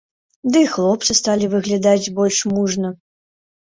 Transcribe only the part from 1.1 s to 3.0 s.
сталі выглядаць больш мужна.